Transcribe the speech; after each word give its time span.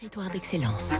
Territoire 0.00 0.28
d'excellence. 0.28 0.94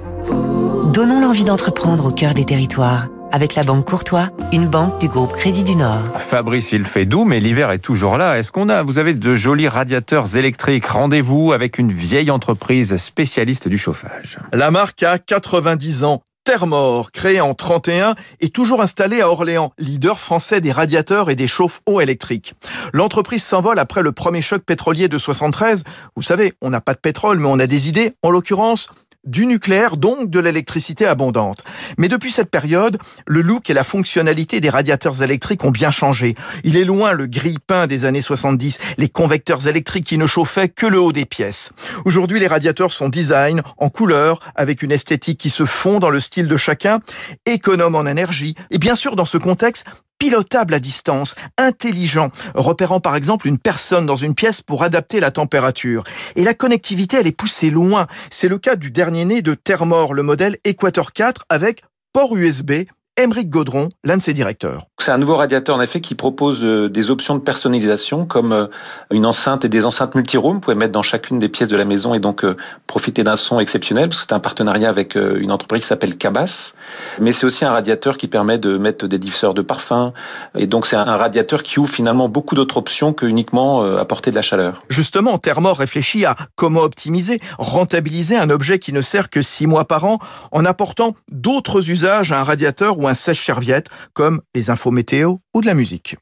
Donnons 0.93 1.20
l'envie 1.20 1.43
d'entreprendre 1.43 2.06
au 2.06 2.10
cœur 2.12 2.33
des 2.33 2.44
territoires. 2.44 3.08
Avec 3.32 3.56
la 3.56 3.64
Banque 3.64 3.84
Courtois, 3.84 4.30
une 4.52 4.68
banque 4.68 5.00
du 5.00 5.08
groupe 5.08 5.32
Crédit 5.32 5.64
du 5.64 5.74
Nord. 5.74 6.04
Fabrice, 6.17 6.71
il 6.71 6.85
fait 6.85 7.04
doux, 7.04 7.25
mais 7.25 7.41
l'hiver 7.41 7.72
est 7.72 7.80
toujours 7.80 8.19
là. 8.19 8.38
Est-ce 8.38 8.53
qu'on 8.53 8.69
a, 8.69 8.85
vous 8.85 8.99
avez 8.99 9.15
de 9.15 9.35
jolis 9.35 9.67
radiateurs 9.67 10.37
électriques? 10.37 10.87
Rendez-vous 10.87 11.53
avec 11.53 11.79
une 11.79 11.91
vieille 11.91 12.30
entreprise 12.30 12.96
spécialiste 12.99 13.67
du 13.67 13.79
chauffage. 13.79 14.38
La 14.53 14.71
marque 14.71 15.03
a 15.03 15.19
90 15.19 16.05
ans. 16.05 16.23
Thermor, 16.45 17.11
créé 17.11 17.41
en 17.41 17.55
31, 17.55 18.17
est 18.41 18.55
toujours 18.55 18.83
installé 18.83 19.23
à 19.23 19.31
Orléans, 19.31 19.73
leader 19.79 20.21
français 20.21 20.61
des 20.61 20.73
radiateurs 20.73 21.31
et 21.31 21.37
des 21.37 21.49
chauffe-eau 21.49 22.03
électriques. 22.03 22.53
L'entreprise 22.93 23.43
s'envole 23.43 23.79
après 23.79 24.03
le 24.03 24.13
premier 24.13 24.43
choc 24.43 24.63
pétrolier 24.63 25.09
de 25.09 25.17
73. 25.17 25.85
Vous 26.17 26.23
savez, 26.23 26.53
on 26.61 26.69
n'a 26.69 26.83
pas 26.83 26.93
de 26.93 26.99
pétrole, 26.99 27.39
mais 27.39 27.49
on 27.49 27.59
a 27.59 27.67
des 27.67 27.89
idées. 27.89 28.13
En 28.23 28.31
l'occurrence, 28.31 28.91
du 29.27 29.47
nucléaire, 29.47 29.97
donc 29.97 30.31
de 30.31 30.41
l'électricité 30.41 31.07
abondante. 31.07 31.65
Mais 31.99 32.09
depuis 32.09 32.30
cette 32.30 32.51
période, 32.51 32.98
le 33.27 33.41
look 33.41 33.70
et 33.70 33.74
la 33.74 33.84
fonctionnalité 33.84 34.60
des 34.60 34.70
radiateurs 34.70 35.23
électriques 35.23 35.65
ont 35.65 35.70
bien 35.70 35.91
changé. 35.91 36.34
Il 36.65 36.77
est 36.77 36.84
loin 36.84 37.12
le 37.12 37.27
grille-pain 37.27 37.87
des 37.87 38.05
années 38.05 38.23
70, 38.23 38.79
les 38.98 39.09
convecteurs 39.09 39.66
électriques 39.66 40.06
qui 40.06 40.18
ne 40.18 40.27
chauffaient 40.27 40.68
que 40.68 40.87
le 40.87 41.01
haut 41.01 41.12
des 41.12 41.27
pièces. 41.27 41.70
Aujourd'hui, 42.05 42.41
les 42.41 42.46
radiateurs 42.46 42.92
sont 42.92 43.09
design, 43.09 43.62
en 43.79 43.88
couleur, 43.88 44.41
avec 44.55 44.82
une 44.82 44.92
esthétique 44.92 45.38
qui 45.38 45.51
se 45.51 45.65
fond 45.65 45.98
dans 45.98 46.10
le 46.10 46.20
style 46.20 46.48
de 46.48 46.56
chacun, 46.56 47.01
économe 47.46 47.95
en 47.95 48.06
énergie, 48.06 48.54
et 48.70 48.79
bien 48.79 48.95
sûr 48.95 49.16
dans 49.16 49.24
ce 49.24 49.38
contexte, 49.38 49.84
pilotable 50.24 50.73
à 50.73 50.80
distance, 50.80 51.34
intelligent, 51.59 52.30
repérant 52.55 52.98
par 52.98 53.15
exemple 53.15 53.46
une 53.46 53.59
personne 53.59 54.06
dans 54.06 54.16
une 54.16 54.34
pièce 54.34 54.62
pour 54.62 54.82
adapter 54.82 55.20
la 55.20 55.30
température. 55.30 56.02
Et 56.34 56.45
la 56.45 56.55
connectivité, 56.55 57.19
elle 57.19 57.27
est 57.27 57.32
poussée 57.32 57.69
loin. 57.69 58.06
C'est 58.30 58.48
le 58.48 58.56
cas 58.56 58.77
du 58.77 58.91
dernier 58.91 59.27
né 59.27 59.42
de 59.42 59.52
Thermor, 59.52 60.15
le 60.15 60.23
modèle 60.23 60.56
Equator 60.65 61.12
4 61.12 61.45
avec 61.51 61.82
port 62.15 62.34
USB 62.34 62.85
Émeric 63.16 63.48
Gaudron, 63.48 63.90
l'un 64.03 64.17
de 64.17 64.23
ses 64.23 64.33
directeurs. 64.33 64.87
C'est 64.98 65.12
un 65.12 65.19
nouveau 65.19 65.37
radiateur 65.37 65.77
en 65.77 65.81
effet 65.81 66.01
qui 66.01 66.17
propose 66.17 66.65
euh, 66.65 66.89
des 66.89 67.11
options 67.11 67.37
de 67.37 67.41
personnalisation 67.41 68.27
comme 68.27 68.53
euh, 68.53 68.67
une 69.12 69.25
enceinte 69.25 69.65
et 69.65 69.69
des 69.69 69.84
enceintes 69.84 70.17
multi-room. 70.17 70.55
Vous 70.55 70.61
pouvez 70.61 70.75
mettre 70.75 70.91
dans 70.91 71.03
chacune 71.03 71.39
des 71.39 71.48
pièces 71.48 71.69
de 71.69 71.77
la 71.77 71.85
maison 71.85 72.15
et 72.15 72.19
donc 72.19 72.42
euh, 72.42 72.57
profiter 72.89 73.23
d'un 73.23 73.37
son 73.37 73.61
exceptionnel 73.61 74.09
parce 74.09 74.23
que 74.23 74.27
c'est 74.29 74.35
un 74.35 74.41
partenariat 74.41 74.89
avec 74.89 75.15
une 75.15 75.53
entreprise 75.53 75.83
qui 75.83 75.89
s'appelle 75.89 76.17
Cabas. 76.17 76.73
Mais 77.20 77.31
c'est 77.31 77.47
aussi 77.47 77.65
un 77.65 77.70
radiateur 77.70 78.17
qui 78.17 78.27
permet 78.27 78.59
de 78.59 78.79
mettre 78.79 79.07
des 79.07 79.19
diffuseurs 79.19 79.55
de 79.55 79.62
parfum 79.62 80.12
et 80.57 80.67
donc 80.67 80.87
c'est 80.87 80.97
un 80.97 81.17
radiateur 81.17 81.62
qui 81.62 81.79
ouvre 81.79 81.91
finalement 81.91 82.29
beaucoup 82.29 82.57
d'autres 82.57 82.79
options 82.79 83.12
que 83.12 83.27
uniquement 83.27 83.85
apporter 83.97 84.31
de 84.31 84.37
la 84.37 84.42
chaleur. 84.42 84.83
Justement, 84.89 85.39
Thermor 85.39 85.79
réfléchit 85.79 86.25
à 86.25 86.35
comment 86.57 86.81
optimiser, 86.81 87.41
rentabiliser 87.59 88.37
un 88.37 88.51
objet 88.51 88.79
qui 88.79 88.92
ne 88.92 89.03
sert 89.03 89.31
que 89.31 89.42
six 89.42 89.67
mois 89.67 89.85
par 89.85 90.05
an 90.05 90.19
en 90.51 90.65
apportant 90.65 91.15
d'autres 91.31 91.91
usages 91.91 92.33
à 92.33 92.41
un 92.41 92.42
radiateur 92.42 92.98
sèche-serviette 93.13 93.89
comme 94.15 94.41
les 94.55 94.71
infos 94.71 94.91
météo 94.91 95.37
ou 95.53 95.61
de 95.61 95.67
la 95.67 95.75
musique. 95.75 96.17